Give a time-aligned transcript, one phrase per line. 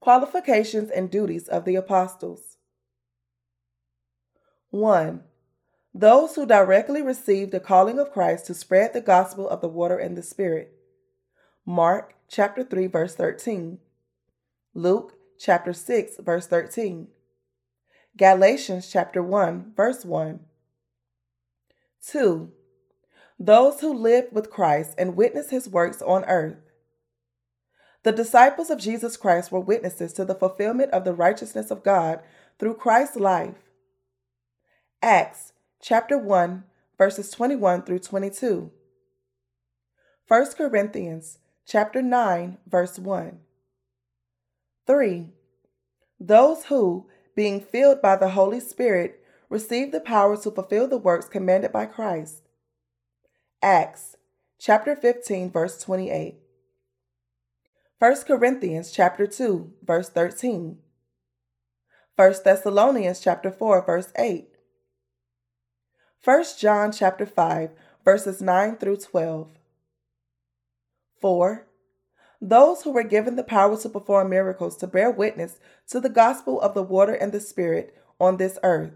[0.00, 2.56] Qualifications and duties of the apostles.
[4.70, 5.22] 1.
[5.92, 9.98] Those who directly receive the calling of Christ to spread the gospel of the water
[9.98, 10.72] and the Spirit.
[11.66, 13.78] Mark chapter 3 verse 13.
[14.72, 17.08] Luke chapter 6 verse 13.
[18.16, 20.40] Galatians chapter 1 verse 1.
[22.06, 22.52] 2.
[23.38, 26.69] Those who lived with Christ and witnessed his works on earth.
[28.02, 32.20] The disciples of Jesus Christ were witnesses to the fulfillment of the righteousness of God
[32.58, 33.70] through Christ's life.
[35.02, 36.64] Acts chapter 1
[36.96, 38.70] verses 21 through 22.
[40.28, 43.38] 1 Corinthians chapter 9 verse 1.
[44.86, 45.28] 3.
[46.18, 51.28] Those who, being filled by the Holy Spirit, receive the power to fulfill the works
[51.28, 52.42] commanded by Christ.
[53.62, 54.16] Acts
[54.58, 56.39] chapter 15 verse 28.
[58.00, 60.78] 1 Corinthians chapter 2 verse 13.
[62.16, 64.48] 1 Thessalonians chapter 4 verse 8.
[66.24, 67.70] 1 John chapter 5
[68.02, 69.48] verses 9 through 12.
[71.20, 71.66] 4.
[72.40, 76.58] Those who were given the power to perform miracles to bear witness to the gospel
[76.58, 78.94] of the water and the Spirit on this earth.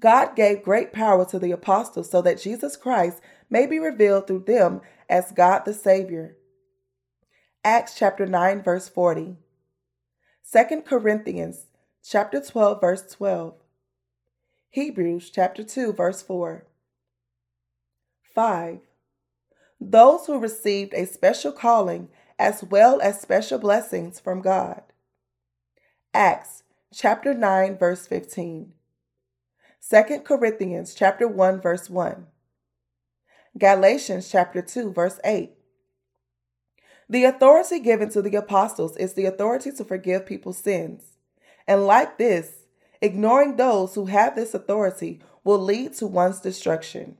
[0.00, 4.46] God gave great power to the apostles so that Jesus Christ may be revealed through
[4.48, 6.36] them as God the Savior.
[7.66, 9.38] Acts chapter 9 verse 40.
[10.52, 11.66] 2 Corinthians
[12.00, 13.54] chapter 12 verse 12.
[14.70, 16.64] Hebrews chapter 2 verse 4.
[18.32, 18.78] 5.
[19.80, 24.82] Those who received a special calling as well as special blessings from God.
[26.14, 26.62] Acts
[26.94, 28.74] chapter 9 verse 15.
[29.90, 32.28] 2 Corinthians chapter 1 verse 1.
[33.58, 35.50] Galatians chapter 2 verse 8.
[37.08, 41.18] The authority given to the apostles is the authority to forgive people's sins.
[41.66, 42.64] And like this,
[43.00, 47.18] ignoring those who have this authority will lead to one's destruction.